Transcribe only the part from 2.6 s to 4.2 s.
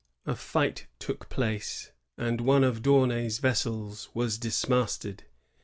of D'Aunay's vessels